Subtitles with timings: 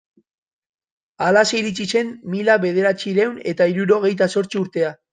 [1.25, 4.97] Halaxe iritsi zen mila bederatziehun eta hirurogeita zortzi urtea.